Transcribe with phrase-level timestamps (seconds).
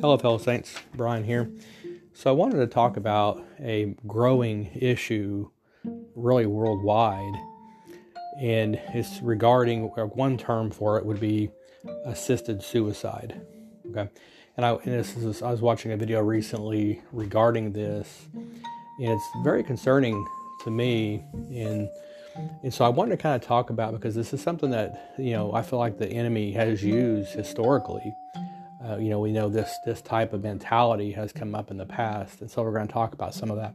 [0.00, 0.74] Hello, fellow saints.
[0.94, 1.50] Brian here.
[2.14, 5.50] So, I wanted to talk about a growing issue,
[6.14, 7.34] really worldwide,
[8.40, 11.50] and it's regarding uh, one term for it would be
[12.06, 13.42] assisted suicide.
[13.90, 14.08] Okay,
[14.56, 19.28] and I and this is I was watching a video recently regarding this, and it's
[19.44, 20.26] very concerning
[20.64, 21.22] to me.
[21.50, 21.90] And
[22.62, 25.32] and so I wanted to kind of talk about because this is something that you
[25.32, 28.14] know I feel like the enemy has used historically
[28.84, 31.86] uh, you know, we know this this type of mentality has come up in the
[31.86, 33.74] past, and so we're going to talk about some of that.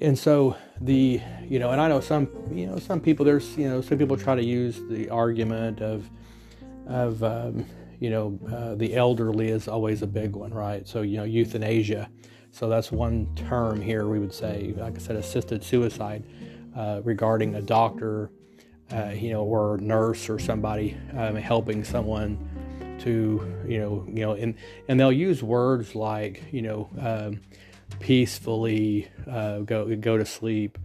[0.00, 3.68] And so the you know, and I know some you know some people there's you
[3.68, 6.10] know some people try to use the argument of
[6.86, 7.64] of um,
[8.00, 10.86] you know uh, the elderly is always a big one, right?
[10.86, 12.10] So you know euthanasia.
[12.50, 16.24] So that's one term here we would say, like I said, assisted suicide
[16.74, 18.30] uh, regarding a doctor,
[18.92, 22.45] uh, you know, or nurse or somebody um, helping someone
[23.06, 24.54] to you know you know and
[24.88, 27.40] and they'll use words like you know um,
[28.00, 30.76] peacefully uh, go go to sleep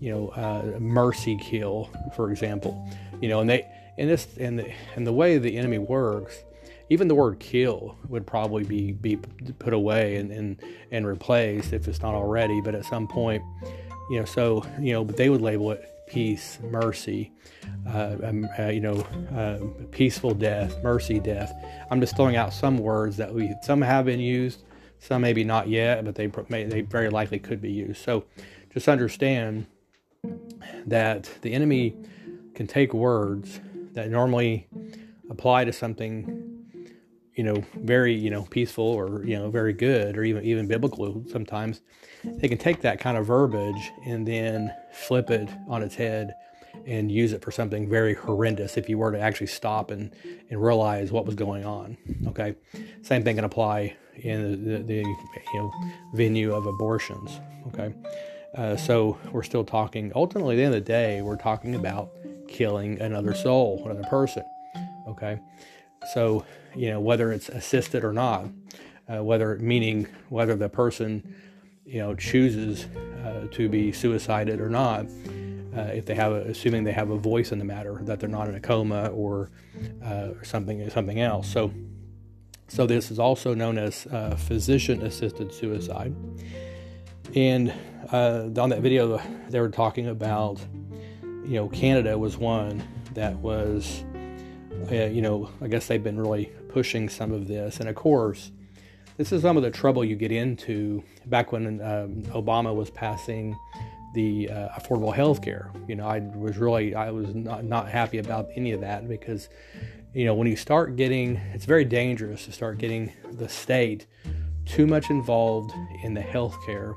[0.00, 2.88] you know uh, mercy kill for example.
[3.20, 6.36] You know and they and this and the and the way the enemy works
[6.90, 9.16] even the word kill would probably be be
[9.58, 13.42] put away and and, and replaced if it's not already but at some point
[14.10, 17.32] you know so you know but they would label it peace, mercy,
[17.86, 19.06] uh, um, uh, you know,
[19.36, 19.58] uh,
[19.90, 21.52] peaceful death, mercy death.
[21.90, 24.64] I'm just throwing out some words that we some have been used,
[24.98, 28.02] some maybe not yet, but they may, they very likely could be used.
[28.02, 28.24] So
[28.72, 29.66] just understand
[30.86, 31.96] that the enemy
[32.54, 33.60] can take words
[33.92, 34.66] that normally
[35.30, 36.57] apply to something
[37.38, 41.24] you know very you know peaceful or you know very good or even even biblical
[41.30, 41.80] sometimes.
[42.24, 46.34] They can take that kind of verbiage and then flip it on its head
[46.84, 50.12] and use it for something very horrendous if you were to actually stop and,
[50.50, 52.56] and realize what was going on okay?
[53.02, 55.72] Same thing can apply in the, the, the you know
[56.14, 57.94] venue of abortions okay?
[58.56, 62.10] Uh, so we're still talking ultimately at the end of the day we're talking about
[62.48, 64.42] killing another soul another person
[65.06, 65.38] okay
[66.12, 66.44] so,
[66.74, 68.46] you know, whether it's assisted or not,
[69.08, 71.34] uh, whether meaning whether the person,
[71.84, 72.86] you know, chooses
[73.24, 75.06] uh, to be suicided or not,
[75.76, 78.28] uh, if they have, a, assuming they have a voice in the matter, that they're
[78.28, 79.50] not in a coma or,
[80.04, 81.48] uh, or something, something else.
[81.48, 81.72] So,
[82.68, 86.14] so this is also known as uh, physician-assisted suicide.
[87.34, 87.72] And
[88.12, 90.58] uh, on that video, they were talking about,
[91.22, 92.82] you know, Canada was one
[93.14, 94.04] that was
[94.90, 97.80] uh, you know, I guess they've been really pushing some of this.
[97.80, 98.50] And of course,
[99.16, 103.56] this is some of the trouble you get into back when um, Obama was passing
[104.14, 105.70] the uh, affordable health care.
[105.86, 109.48] You know, I was really, I was not, not happy about any of that because,
[110.14, 114.06] you know, when you start getting, it's very dangerous to start getting the state
[114.64, 115.72] too much involved
[116.02, 116.94] in the healthcare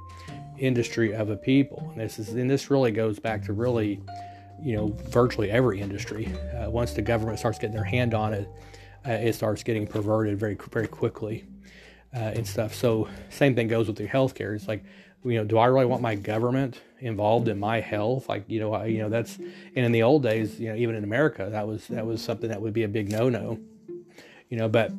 [0.59, 1.89] industry of a people.
[1.91, 3.99] And this is, and this really goes back to really
[4.63, 6.31] you know virtually every industry.
[6.55, 8.47] Uh, once the government starts getting their hand on it,
[9.05, 11.45] uh, it starts getting perverted very very quickly
[12.15, 12.73] uh, and stuff.
[12.73, 14.55] So same thing goes with the healthcare.
[14.55, 14.83] It's like
[15.23, 18.27] you know, do I really want my government involved in my health?
[18.27, 20.95] Like you know, I, you know that's and in the old days, you know, even
[20.95, 23.59] in America, that was that was something that would be a big no no.
[24.49, 24.91] You know, but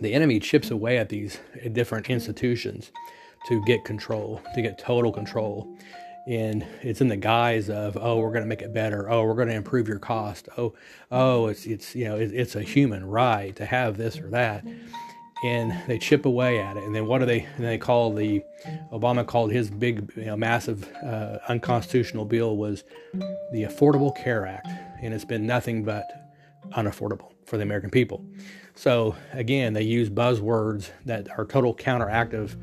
[0.00, 1.38] the enemy chips away at these
[1.72, 2.92] different institutions
[3.48, 5.78] to get control, to get total control
[6.26, 9.10] and it's in the guise of oh we're going to make it better.
[9.10, 10.48] Oh we're going to improve your cost.
[10.58, 10.74] Oh
[11.10, 14.64] oh it's it's you know it, it's a human right to have this or that.
[15.44, 16.84] And they chip away at it.
[16.84, 18.42] And then what do they and they call the
[18.90, 22.84] obama called his big you know, massive uh, unconstitutional bill was
[23.52, 24.68] the affordable care act.
[25.02, 26.06] And it's been nothing but
[26.72, 28.24] unaffordable for the american people
[28.74, 32.56] so again they use buzzwords that are total counteractive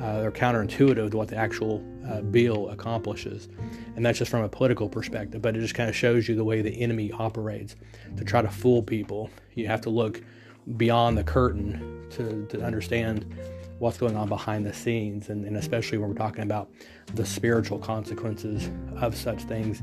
[0.00, 3.48] uh, they're counterintuitive to what the actual uh, bill accomplishes.
[3.96, 6.44] And that's just from a political perspective, but it just kind of shows you the
[6.44, 7.76] way the enemy operates
[8.16, 9.30] to try to fool people.
[9.54, 10.22] You have to look
[10.76, 13.34] beyond the curtain to, to understand
[13.78, 16.70] what's going on behind the scenes, and, and especially when we're talking about
[17.14, 19.82] the spiritual consequences of such things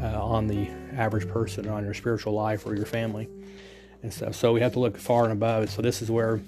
[0.00, 3.28] uh, on the average person, on your spiritual life or your family
[4.02, 4.34] and stuff.
[4.34, 5.70] So we have to look far and above.
[5.70, 6.40] So this is where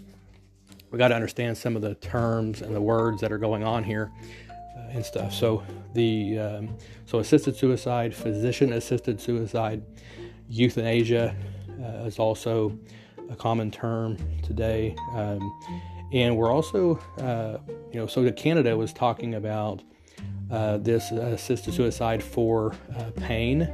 [0.91, 3.85] we got to understand some of the terms and the words that are going on
[3.85, 4.11] here
[4.77, 5.33] uh, and stuff.
[5.33, 5.63] So
[5.95, 6.77] the um,
[7.07, 9.83] so assisted suicide, physician assisted suicide,
[10.49, 11.35] euthanasia
[11.81, 12.77] uh, is also
[13.31, 15.41] a common term today, um,
[16.13, 17.59] and we're also uh,
[17.93, 19.83] you know so Canada was talking about
[20.51, 23.73] uh, this assisted suicide for uh, pain,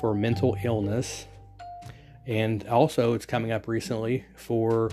[0.00, 1.26] for mental illness,
[2.26, 4.90] and also it's coming up recently for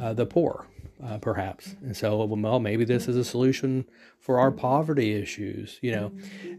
[0.00, 0.66] uh, the poor
[1.04, 1.76] uh, perhaps.
[1.82, 3.84] And so, well, maybe this is a solution
[4.18, 6.12] for our poverty issues, you know.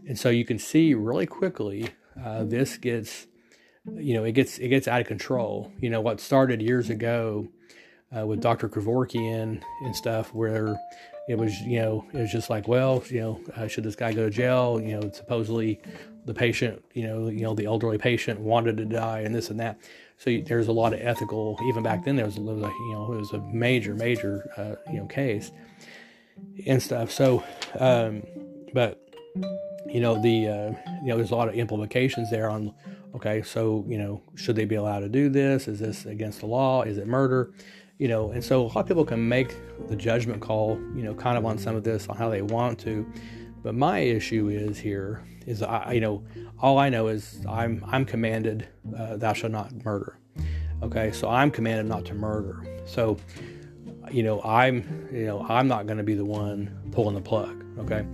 [0.06, 1.90] And so you can see really quickly
[2.22, 3.26] uh, this gets,
[3.94, 5.72] you know, it gets it gets out of control.
[5.80, 7.48] You know, what started years ago
[8.16, 8.68] uh, with Dr.
[8.68, 10.76] Kevorkian and stuff, where
[11.28, 14.12] it was, you know, it was just like, well, you know, uh, should this guy
[14.12, 14.80] go to jail?
[14.80, 15.80] You know, supposedly
[16.24, 19.58] the patient, you know, you know, the elderly patient wanted to die and this and
[19.60, 19.78] that.
[20.18, 21.58] So you, there's a lot of ethical.
[21.64, 24.98] Even back then, there was, a, you know, it was a major, major, uh, you
[24.98, 25.50] know, case
[26.66, 27.10] and stuff.
[27.10, 27.44] So,
[27.78, 28.22] um,
[28.72, 29.02] but
[29.86, 30.70] you know, the uh,
[31.02, 32.74] you know, there's a lot of implications there on.
[33.14, 35.68] Okay, so you know, should they be allowed to do this?
[35.68, 36.82] Is this against the law?
[36.82, 37.52] Is it murder?
[37.98, 39.54] You know, and so a lot of people can make
[39.88, 42.78] the judgment call, you know, kind of on some of this on how they want
[42.80, 43.10] to.
[43.62, 46.22] But my issue is here is I, you know,
[46.60, 50.18] all I know is I'm I'm commanded, uh, thou shalt not murder.
[50.82, 52.62] Okay, so I'm commanded not to murder.
[52.84, 53.16] So,
[54.10, 57.64] you know, I'm you know I'm not going to be the one pulling the plug.
[57.78, 58.06] Okay,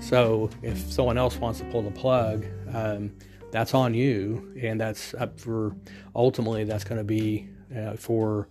[0.00, 3.12] so if someone else wants to pull the plug, um,
[3.52, 5.74] that's on you, and that's up for
[6.14, 8.48] ultimately that's going to be uh, for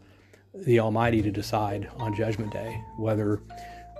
[0.53, 3.41] the Almighty to decide on Judgment Day whether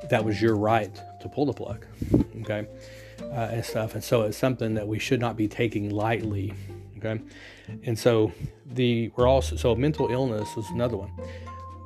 [0.10, 1.86] that was your right to pull the plug,
[2.42, 2.68] okay,
[3.22, 3.96] uh, and stuff.
[3.96, 6.54] And so it's something that we should not be taking lightly,
[6.98, 7.22] okay.
[7.84, 8.31] And so
[8.66, 11.12] the we're also so mental illness is another one.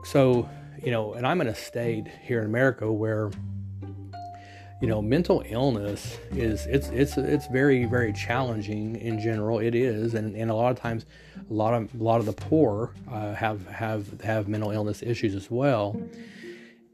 [0.05, 0.49] So
[0.83, 3.31] you know, and I'm in a state here in America where
[4.83, 10.13] you know mental illness is it's it's it's very very challenging in general it is
[10.13, 11.05] and, and a lot of times
[11.49, 15.35] a lot of a lot of the poor uh, have have have mental illness issues
[15.35, 15.99] as well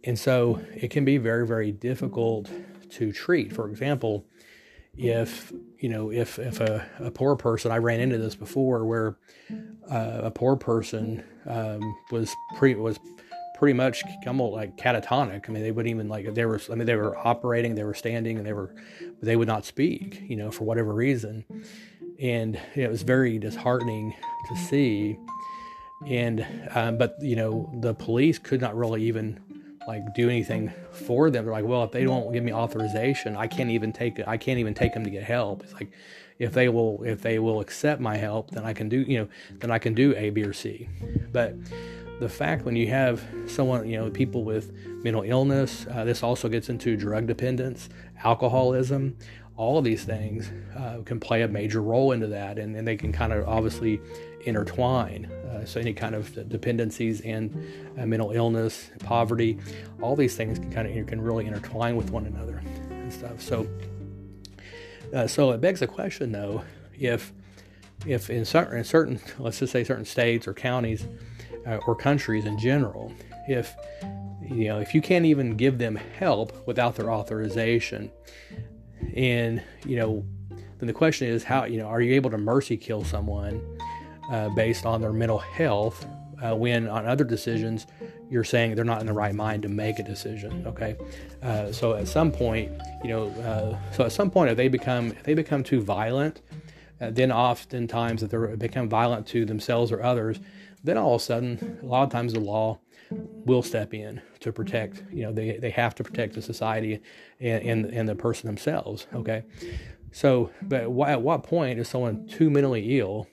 [0.04, 2.50] and so it can be very, very difficult
[2.92, 3.54] to treat.
[3.54, 4.26] For example,
[4.98, 9.18] if you know if if a, a poor person, I ran into this before, where
[9.90, 13.00] uh, a poor person um, was pre was
[13.60, 15.50] pretty much almost like catatonic.
[15.50, 16.62] I mean, they wouldn't even like they were.
[16.72, 18.74] I mean, they were operating, they were standing, and they were
[19.22, 20.24] they would not speak.
[20.28, 21.44] You know, for whatever reason,
[22.20, 24.16] and it was very disheartening
[24.48, 25.20] to see.
[26.08, 29.38] And um, but you know, the police could not really even
[29.88, 31.46] like do anything for them.
[31.46, 34.60] They're like, well, if they don't give me authorization, I can't even take I can't
[34.60, 35.64] even take them to get help.
[35.64, 35.92] It's like
[36.38, 39.28] if they will if they will accept my help, then I can do you know
[39.60, 40.88] then I can do A, B, or C.
[41.32, 41.56] But
[42.20, 44.74] the fact when you have someone you know people with
[45.04, 47.90] mental illness, uh, this also gets into drug dependence,
[48.24, 49.18] alcoholism.
[49.56, 52.96] All of these things uh, can play a major role into that, and, and they
[52.96, 54.00] can kind of obviously
[54.46, 55.26] intertwine.
[55.50, 57.52] Uh, so any kind of dependencies and
[57.98, 59.58] uh, mental illness, poverty,
[60.02, 63.42] all these things can kind of can really intertwine with one another and stuff.
[63.42, 63.68] So,
[65.14, 66.64] uh, so it begs the question though,
[66.98, 67.34] if
[68.06, 71.06] if in certain, in certain let's just say certain states or counties
[71.68, 73.12] uh, or countries in general,
[73.48, 73.76] if
[74.42, 78.12] you know if you can't even give them help without their authorization,
[79.16, 80.26] and you know
[80.78, 83.62] then the question is how you know are you able to mercy kill someone
[84.32, 86.06] uh, based on their mental health
[86.44, 87.88] uh, when on other decisions
[88.30, 90.96] you're saying they're not in the right mind to make a decision okay?
[91.42, 92.72] Uh, so at some point
[93.04, 96.42] you know uh, so at some point if they become if they become too violent
[97.02, 100.40] uh, then oftentimes if they become violent to themselves or others
[100.84, 102.80] then all of a sudden a lot of times the law
[103.12, 107.02] will step in to protect you know they, they have to protect the society
[107.40, 109.44] and, and, and the person themselves okay?
[110.12, 113.28] So but at what point is someone too mentally ill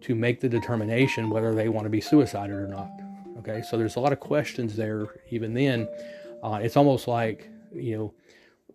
[0.00, 2.90] to make the determination whether they want to be suicided or not.
[3.38, 5.08] Okay, so there's a lot of questions there.
[5.30, 5.88] Even then,
[6.42, 8.14] uh, it's almost like you know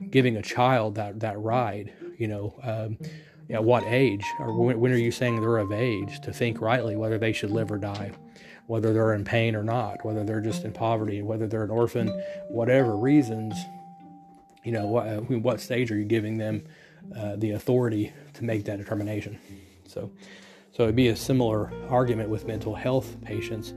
[0.09, 1.93] giving a child that that ride.
[2.17, 2.97] You know, um,
[3.49, 6.95] at what age or when, when are you saying they're of age to think rightly
[6.95, 8.11] whether they should live or die?
[8.65, 12.09] Whether they're in pain or not, whether they're just in poverty, whether they're an orphan,
[12.49, 13.55] whatever reasons,
[14.65, 16.65] you know, what, uh, what stage are you giving them
[17.15, 19.39] uh, the authority to make that determination?
[19.87, 20.11] So,
[20.77, 23.71] so it'd be a similar argument with mental health patients,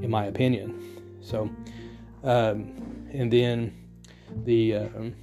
[0.00, 1.20] in my opinion.
[1.20, 1.50] So,
[2.24, 3.76] um, and then
[4.46, 5.14] the um,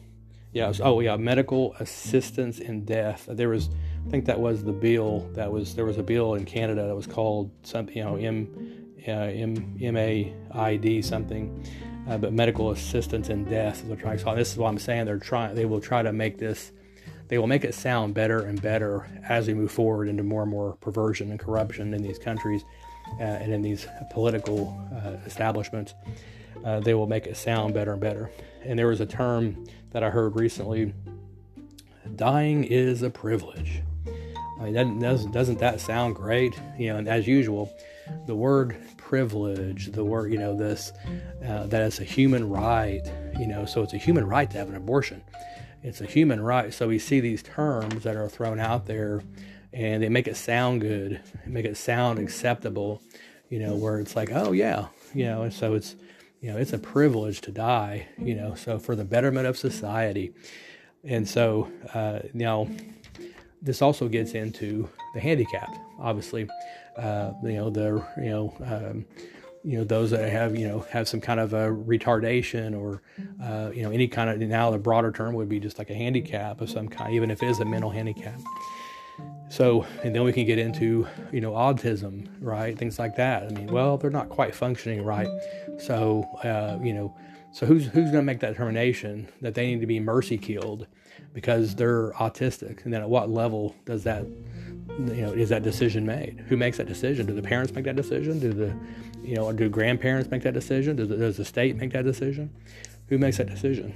[0.51, 3.25] yeah, was, oh yeah, medical assistance in death.
[3.27, 3.71] There was,
[4.05, 6.95] I think that was the bill that was there was a bill in Canada that
[6.95, 11.65] was called something you know M uh, M M A I D something.
[12.07, 14.35] Uh, but medical assistance in death is what they're trying to.
[14.35, 15.05] This is what I'm saying.
[15.05, 15.55] They're trying.
[15.55, 16.71] They will try to make this
[17.33, 20.51] they will make it sound better and better as we move forward into more and
[20.51, 22.63] more perversion and corruption in these countries
[23.19, 25.95] uh, and in these political uh, establishments.
[26.63, 28.29] Uh, they will make it sound better and better.
[28.63, 30.93] And there was a term that I heard recently
[32.17, 33.81] dying is a privilege.
[34.59, 36.53] I mean, doesn't, doesn't that sound great?
[36.77, 37.75] You know, and as usual,
[38.27, 40.91] the word privilege, the word, you know, this,
[41.43, 43.01] uh, that it's a human right,
[43.39, 45.23] you know, so it's a human right to have an abortion.
[45.83, 46.73] It's a human right.
[46.73, 49.21] So we see these terms that are thrown out there
[49.73, 53.01] and they make it sound good, make it sound acceptable,
[53.49, 55.95] you know, where it's like, oh, yeah, you know, and so it's,
[56.41, 60.33] you know, it's a privilege to die, you know, so for the betterment of society.
[61.03, 62.69] And so, uh, know,
[63.61, 66.49] this also gets into the handicap, obviously.
[66.97, 69.05] Uh, you know, the, you know, um,
[69.63, 73.01] you know those that have you know have some kind of a retardation or
[73.41, 75.93] uh, you know any kind of now the broader term would be just like a
[75.93, 78.39] handicap of some kind even if it is a mental handicap.
[79.49, 82.77] So and then we can get into you know autism right?
[82.77, 83.43] Things like that.
[83.43, 85.29] I mean well they're not quite functioning right.
[85.79, 87.15] So uh, you know
[87.53, 90.87] so who's who's going to make that determination that they need to be mercy killed
[91.33, 92.83] because they're autistic?
[92.83, 94.25] And then at what level does that
[94.99, 96.43] you know is that decision made?
[96.47, 97.25] Who makes that decision?
[97.25, 98.39] Do the parents make that decision?
[98.39, 98.75] Do the
[99.23, 100.95] you know do grandparents make that decision?
[100.95, 102.49] Does the, does the state make that decision?
[103.07, 103.93] Who makes that decision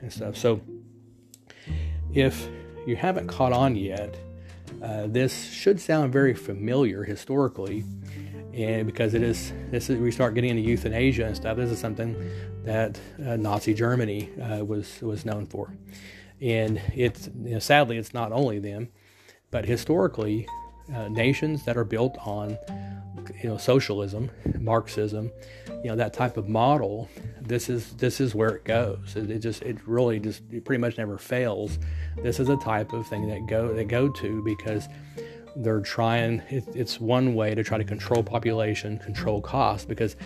[0.00, 0.36] and stuff?
[0.36, 0.60] So
[2.12, 2.48] if
[2.86, 4.16] you haven't caught on yet
[4.82, 7.84] uh, this should sound very familiar historically
[8.52, 11.78] and because it is this is we start getting into euthanasia and stuff this is
[11.78, 12.16] something
[12.64, 15.74] that uh, nazi germany uh, was was known for.
[16.40, 18.88] And it's you know, sadly it's not only them
[19.52, 20.48] but historically,
[20.92, 22.58] uh, nations that are built on
[23.40, 25.30] you know socialism, Marxism,
[25.84, 27.08] you know that type of model,
[27.40, 29.14] this is this is where it goes.
[29.14, 31.78] It, it just it really just it pretty much never fails.
[32.16, 34.88] This is a type of thing that go that go to because
[35.56, 36.40] they're trying.
[36.48, 40.16] It, it's one way to try to control population, control cost because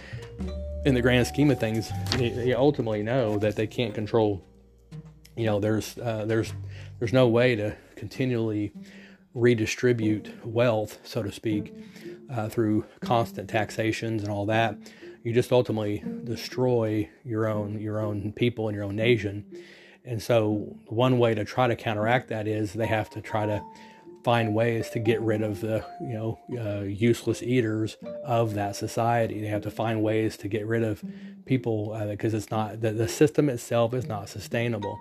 [0.85, 4.45] in the grand scheme of things, they ultimately know that they can't control.
[5.37, 6.53] You know, there's uh, there's
[7.01, 8.73] there's no way to continually
[9.37, 11.73] redistribute wealth, so to speak,
[12.31, 14.77] uh, through constant taxations and all that,
[15.23, 19.45] you just ultimately destroy your own your own people and your own nation.
[20.05, 23.63] And so, one way to try to counteract that is they have to try to
[24.25, 29.41] find ways to get rid of the you know uh, useless eaters of that society.
[29.41, 31.05] They have to find ways to get rid of
[31.45, 34.99] people because uh, it's not the, the system itself is not sustainable.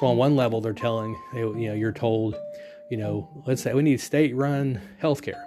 [0.00, 2.34] So on one level, they're telling you know you're told
[2.90, 5.42] you know, let's say we need state run healthcare.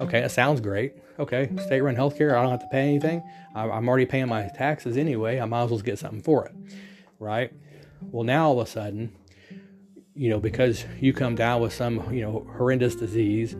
[0.00, 0.94] Okay, that sounds great.
[1.18, 3.22] Okay, state run healthcare, I don't have to pay anything.
[3.54, 5.38] I'm already paying my taxes anyway.
[5.38, 6.54] I might as well get something for it,
[7.20, 7.52] right?
[8.10, 9.12] Well, now all of a sudden,
[10.14, 13.54] you know, because you come down with some, you know, horrendous disease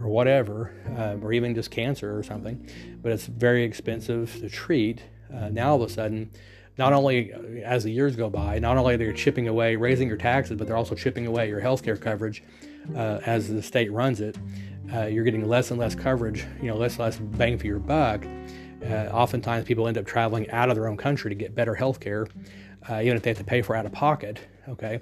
[0.00, 2.68] or whatever, uh, or even just cancer or something,
[3.00, 5.02] but it's very expensive to treat.
[5.32, 6.30] Uh, now all of a sudden,
[6.78, 10.16] not only uh, as the years go by, not only they're chipping away, raising your
[10.16, 12.42] taxes, but they're also chipping away your health care coverage
[12.94, 14.38] uh, as the state runs it.
[14.94, 17.78] Uh, you're getting less and less coverage, you know, less and less bang for your
[17.78, 18.24] buck.
[18.82, 22.00] Uh, oftentimes, people end up traveling out of their own country to get better health
[22.00, 22.28] care,
[22.88, 24.38] uh, even if they have to pay for out of pocket.
[24.68, 25.00] Okay.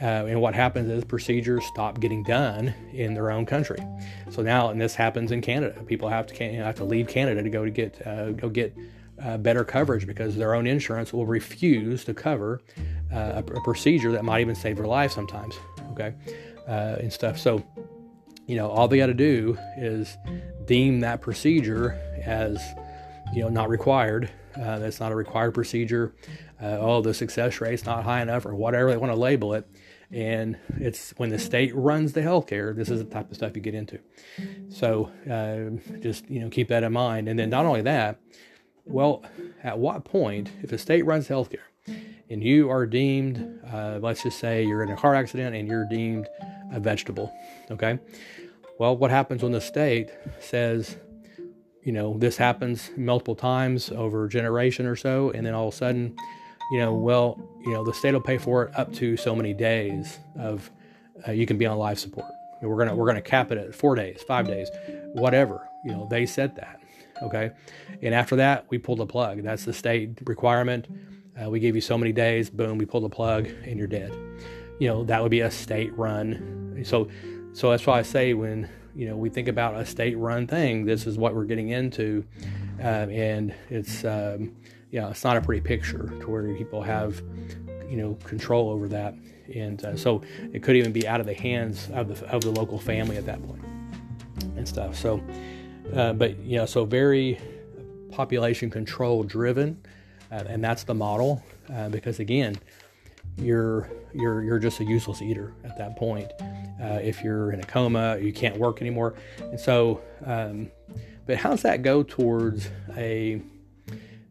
[0.00, 3.78] Uh, and what happens is procedures stop getting done in their own country.
[4.30, 7.50] So now, and this happens in Canada, people have to have to leave Canada to
[7.50, 8.02] go to get
[8.38, 8.74] go get
[9.22, 12.60] uh, better coverage because their own insurance will refuse to cover
[13.12, 15.54] uh, a, a, procedure that might even save their life sometimes.
[15.92, 16.14] Okay,
[16.68, 17.38] uh, and stuff.
[17.38, 17.64] So,
[18.46, 20.16] you know, all they got to do is
[20.64, 22.62] deem that procedure as,
[23.34, 24.30] you know, not required.
[24.56, 26.14] Uh, that's not a required procedure.
[26.62, 29.68] Uh, oh, the success rate's not high enough, or whatever they want to label it.
[30.12, 33.62] And it's when the state runs the healthcare, this is the type of stuff you
[33.62, 34.00] get into.
[34.68, 37.28] So uh, just you know keep that in mind.
[37.28, 38.18] And then not only that,
[38.90, 39.24] well,
[39.62, 41.58] at what point, if a state runs healthcare
[42.28, 45.86] and you are deemed, uh, let's just say you're in a car accident and you're
[45.88, 46.28] deemed
[46.72, 47.32] a vegetable,
[47.70, 47.98] okay?
[48.78, 50.96] Well, what happens when the state says,
[51.84, 55.74] you know, this happens multiple times over a generation or so, and then all of
[55.74, 56.16] a sudden,
[56.70, 59.52] you know, well, you know, the state will pay for it up to so many
[59.52, 60.70] days of
[61.26, 62.30] uh, you can be on life support.
[62.62, 64.70] We're gonna we're gonna cap it at four days, five days,
[65.12, 65.66] whatever.
[65.84, 66.79] You know, they said that.
[67.22, 67.50] Okay.
[68.02, 69.42] And after that, we pull the plug.
[69.42, 70.88] That's the state requirement.
[71.40, 74.12] Uh, we give you so many days, boom, we pull the plug and you're dead.
[74.78, 76.82] You know, that would be a state run.
[76.84, 77.08] So,
[77.52, 80.84] so that's why I say when, you know, we think about a state run thing,
[80.84, 82.24] this is what we're getting into.
[82.80, 84.56] Uh, and it's, um,
[84.90, 87.22] yeah, it's not a pretty picture to where people have,
[87.88, 89.14] you know, control over that.
[89.54, 92.50] And uh, so it could even be out of the hands of the, of the
[92.50, 93.62] local family at that point
[94.56, 94.96] and stuff.
[94.96, 95.22] So,
[95.94, 97.38] uh, but you know, so very
[98.10, 99.80] population control driven,
[100.30, 101.42] uh, and that's the model.
[101.72, 102.56] Uh, because again,
[103.36, 106.30] you're you're you're just a useless eater at that point.
[106.82, 110.00] Uh, if you're in a coma, you can't work anymore, and so.
[110.24, 110.70] Um,
[111.30, 113.40] but how does that go towards a,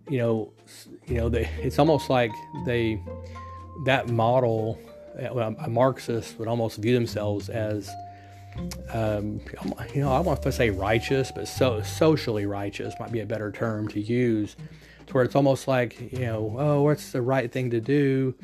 [0.09, 0.51] you know,
[1.07, 2.29] you know, they, it's almost like
[2.65, 3.01] they,
[3.85, 4.77] that model,
[5.17, 7.89] a Marxist would almost view themselves as,
[8.91, 9.41] um,
[9.93, 13.51] you know, I want to say righteous, but so socially righteous might be a better
[13.51, 14.55] term to use,
[15.07, 18.35] to where it's almost like, you know, oh, what's the right thing to do,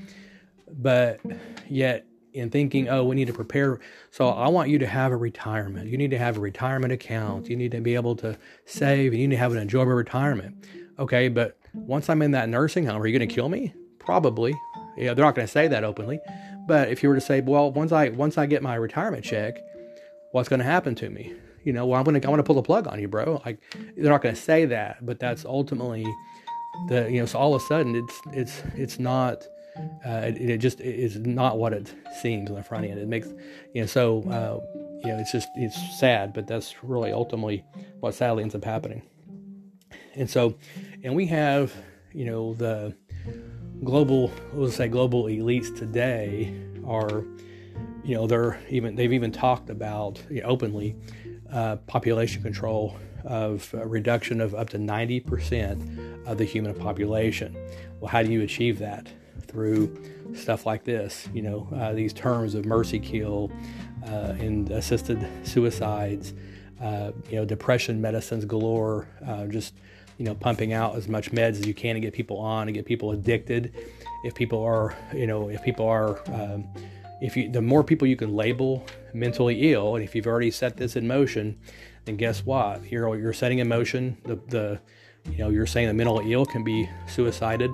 [0.71, 1.19] but
[1.67, 3.79] yet in thinking, oh, we need to prepare.
[4.11, 5.89] So I want you to have a retirement.
[5.89, 7.49] You need to have a retirement account.
[7.49, 9.13] You need to be able to save.
[9.13, 10.65] You need to have an enjoyable retirement.
[10.99, 13.73] Okay, but once I'm in that nursing home, are you going to kill me?
[13.99, 14.53] Probably.
[14.97, 16.19] Yeah, they're not going to say that openly.
[16.67, 19.57] But if you were to say, well, once I once I get my retirement check,
[20.35, 21.33] what's going to happen to me?
[21.63, 23.41] You know, well, I'm going to I want to pull the plug on you, bro.
[23.45, 23.59] Like
[23.95, 26.05] they're not going to say that, but that's ultimately
[26.89, 27.25] the you know.
[27.25, 29.47] So all of a sudden, it's it's it's not
[30.05, 32.99] uh, it, it, just is not what it seems on the front end.
[32.99, 33.27] It makes,
[33.73, 34.59] you know, so, uh,
[35.03, 37.65] you know, it's just, it's sad, but that's really ultimately
[37.99, 39.01] what sadly ends up happening.
[40.15, 40.55] And so,
[41.03, 41.73] and we have,
[42.13, 42.95] you know, the
[43.83, 46.53] global, let's say global elites today
[46.85, 47.25] are,
[48.05, 50.95] you know, they're even, they've even talked about you know, openly
[51.51, 57.55] uh, population control of reduction of up to 90% of the human population.
[57.99, 59.07] Well, how do you achieve that?
[59.55, 59.95] through
[60.35, 61.29] stuff like this.
[61.33, 63.51] You know, uh, these terms of mercy kill
[64.05, 66.33] uh, and assisted suicides.
[66.81, 69.07] Uh, you know, depression medicines galore.
[69.25, 69.73] Uh, just
[70.17, 72.75] you know, pumping out as much meds as you can to get people on, and
[72.75, 73.73] get people addicted.
[74.23, 76.67] If people are, you know, if people are, um,
[77.25, 80.77] if you, the more people you can label mentally ill, and if you've already set
[80.77, 81.57] this in motion,
[82.05, 82.89] then guess what?
[82.91, 84.79] You're you're setting in motion the the,
[85.31, 87.71] you know, you're saying the mentally ill can be suicided.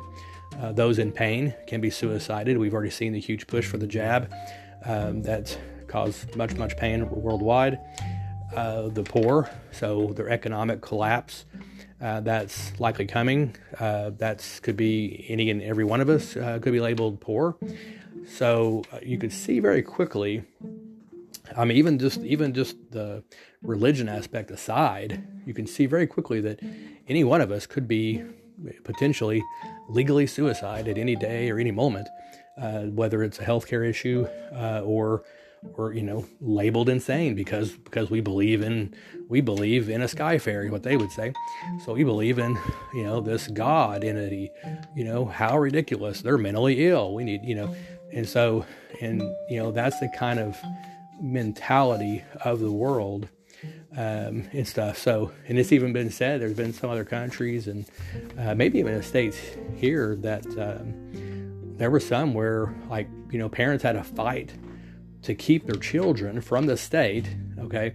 [0.59, 2.57] Uh, those in pain can be suicided.
[2.57, 4.33] We've already seen the huge push for the jab
[4.85, 7.79] um, that's caused much, much pain worldwide.
[8.55, 11.45] Uh, the poor, so their economic collapse,
[12.01, 13.55] uh, that's likely coming.
[13.79, 17.55] Uh, that could be any and every one of us uh, could be labeled poor.
[18.37, 20.43] So uh, you could see very quickly.
[21.57, 23.23] I mean, even just even just the
[23.61, 26.59] religion aspect aside, you can see very quickly that
[27.07, 28.23] any one of us could be
[28.83, 29.43] potentially
[29.89, 32.07] legally suicide at any day or any moment,
[32.57, 35.23] uh, whether it's a healthcare issue uh, or
[35.75, 38.93] or you know labeled insane because because we believe in
[39.29, 41.31] we believe in a sky fairy what they would say
[41.85, 42.57] so we believe in
[42.95, 44.49] you know this god entity
[44.95, 47.75] you know how ridiculous they're mentally ill we need you know
[48.13, 48.65] and so
[49.01, 50.57] and you know that's the kind of
[51.21, 53.29] mentality of the world
[53.95, 54.97] um, and stuff.
[54.97, 57.85] So, and it's even been said there's been some other countries and
[58.37, 59.37] uh, maybe even the states
[59.75, 60.93] here that um,
[61.77, 64.53] there were some where, like, you know, parents had to fight
[65.23, 67.27] to keep their children from the state,
[67.59, 67.93] okay,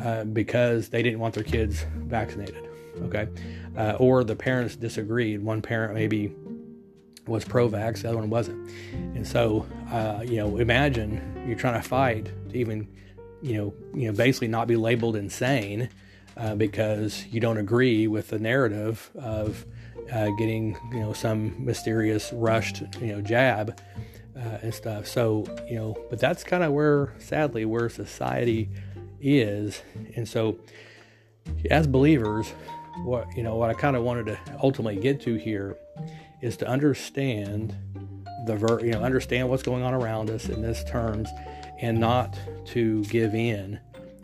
[0.00, 2.68] uh, because they didn't want their kids vaccinated,
[3.02, 3.28] okay,
[3.76, 5.42] uh, or the parents disagreed.
[5.42, 6.32] One parent maybe
[7.26, 8.70] was pro-vax, the other one wasn't,
[9.14, 12.88] and so uh, you know, imagine you're trying to fight to even
[13.44, 15.90] you know, you know, basically not be labeled insane
[16.38, 19.66] uh, because you don't agree with the narrative of
[20.10, 23.78] uh, getting, you know, some mysterious rushed, you know, jab
[24.34, 25.06] uh, and stuff.
[25.06, 28.70] So, you know, but that's kind of where, sadly, where society
[29.20, 29.82] is.
[30.16, 30.58] And so,
[31.70, 32.50] as believers,
[33.04, 35.76] what you know, what I kind of wanted to ultimately get to here
[36.44, 37.74] is to understand
[38.44, 41.30] the ver- you know, understand what's going on around us in this terms
[41.80, 43.80] and not to give in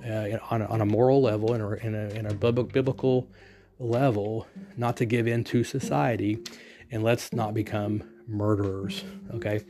[0.06, 3.26] uh, on, a, on, a, moral level and in a, in a biblical
[3.78, 6.38] level, not to give in to society,
[6.90, 9.02] and let's not become murderers.
[9.34, 9.64] Okay,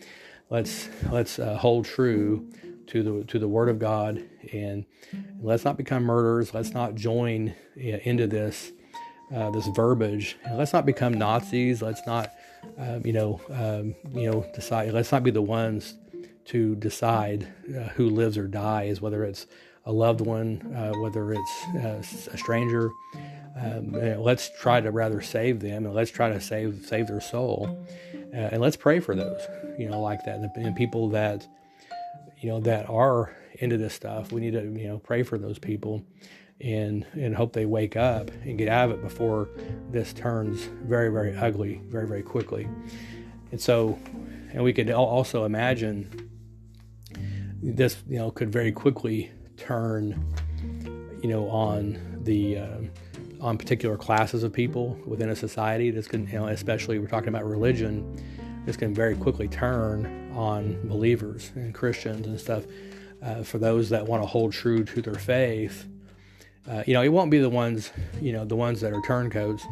[0.50, 2.48] let's let's uh, hold true
[2.88, 4.84] to the to the Word of God, and
[5.40, 6.52] let's not become murderers.
[6.52, 8.72] Let's not join into this
[9.34, 10.36] uh, this verbiage.
[10.44, 11.82] And let's not become Nazis.
[11.82, 12.32] Let's not,
[12.78, 14.92] um, you know, um, you know, decide.
[14.92, 15.94] Let's not be the ones
[16.46, 19.46] to decide uh, who lives or dies, whether it's
[19.84, 22.90] a loved one, uh, whether it's uh, a stranger.
[23.56, 23.92] Um,
[24.22, 27.84] let's try to rather save them, and let's try to save save their soul,
[28.32, 29.40] uh, and let's pray for those,
[29.78, 31.46] you know, like that, and, and people that,
[32.38, 34.32] you know, that are into this stuff.
[34.32, 36.02] We need to, you know, pray for those people,
[36.60, 39.48] and and hope they wake up and get out of it before
[39.90, 42.68] this turns very very ugly very very quickly.
[43.52, 43.98] And so,
[44.52, 46.30] and we could also imagine
[47.62, 50.24] this you know could very quickly turn
[51.22, 52.78] you know on the uh,
[53.40, 57.28] on particular classes of people within a society this can you know especially we're talking
[57.28, 58.16] about religion
[58.66, 62.64] this can very quickly turn on believers and christians and stuff
[63.22, 65.86] uh, for those that want to hold true to their faith
[66.68, 69.64] Uh, you know, it won't be the ones, you know, the ones that are turncoats,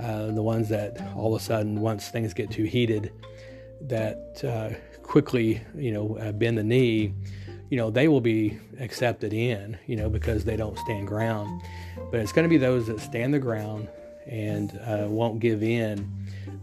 [0.00, 3.12] uh, the ones that all of a sudden, once things get too heated,
[3.80, 4.70] that uh,
[5.02, 7.14] quickly, you know, uh, bend the knee.
[7.70, 11.62] You know, they will be accepted in, you know, because they don't stand ground.
[12.10, 13.88] But it's going to be those that stand the ground
[14.26, 16.10] and uh, won't give in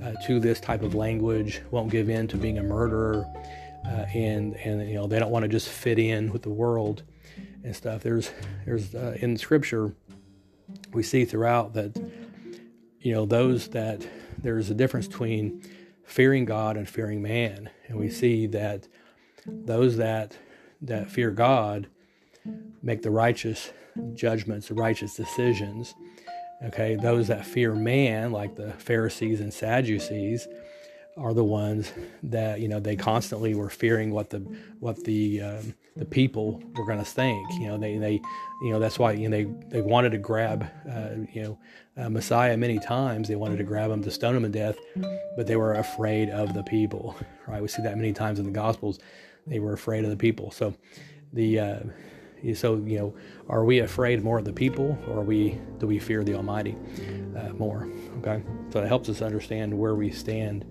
[0.04, 3.26] uh, to this type of language, won't give in to being a murderer,
[4.14, 7.04] and and you know they don't want to just fit in with the world
[7.64, 8.04] and stuff.
[8.04, 8.32] There's
[8.66, 9.94] there's uh, in Scripture
[10.94, 11.98] we see throughout that
[13.00, 14.06] you know those that
[14.38, 15.64] there's a difference between
[16.04, 18.88] fearing God and fearing man, and we see that
[19.46, 20.38] those that
[20.82, 21.88] that fear God
[22.82, 23.72] make the righteous
[24.14, 25.94] judgments, the righteous decisions.
[26.64, 30.48] Okay, those that fear man, like the Pharisees and Sadducees,
[31.18, 31.92] are the ones
[32.24, 34.40] that you know they constantly were fearing what the
[34.80, 37.52] what the um, the people were going to think.
[37.54, 38.22] You know they they
[38.64, 41.60] you know that's why you know they they wanted to grab uh, you know
[41.98, 43.28] uh, Messiah many times.
[43.28, 44.78] They wanted to grab him to stone him to death,
[45.36, 47.16] but they were afraid of the people.
[47.48, 49.00] Right, we see that many times in the Gospels.
[49.46, 50.52] They were afraid of the people.
[50.52, 50.74] So
[51.34, 51.80] the uh,
[52.56, 53.16] so you know
[53.50, 56.76] are we afraid more of the people or we do we fear the Almighty
[57.38, 57.90] uh, more?
[58.20, 60.66] Okay, so it helps us understand where we stand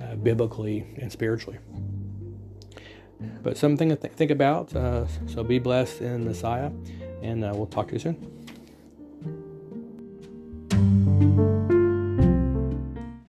[0.00, 1.58] uh, biblically and spiritually.
[3.42, 4.74] But something to th- think about.
[4.74, 6.70] Uh, so be blessed in Messiah,
[7.22, 8.36] and uh, we'll talk to you soon.